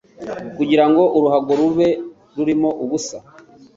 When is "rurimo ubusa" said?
2.35-3.17